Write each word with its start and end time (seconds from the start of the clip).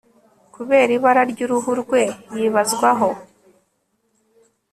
Kubera 0.55 0.89
ibara 0.97 1.21
ryuruhu 1.31 1.71
rwe 1.81 2.01
yibazwaho 2.35 3.09